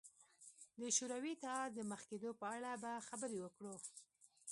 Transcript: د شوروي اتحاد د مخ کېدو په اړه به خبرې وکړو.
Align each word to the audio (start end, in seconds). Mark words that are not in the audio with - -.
د 0.79 0.81
شوروي 0.97 1.31
اتحاد 1.35 1.69
د 1.75 1.79
مخ 1.91 2.01
کېدو 2.09 2.29
په 2.39 2.45
اړه 2.55 2.71
به 2.83 2.91
خبرې 3.07 3.37
وکړو. 3.41 3.75